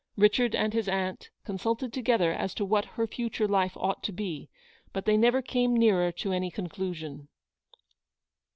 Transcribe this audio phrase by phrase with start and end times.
[0.17, 4.11] Richard and his aunt con sulted together as to what her future life ought to
[4.11, 4.49] be;
[4.93, 7.27] but they never came nearer to any conclusion.